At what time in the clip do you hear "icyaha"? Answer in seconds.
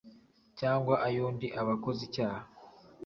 2.07-2.45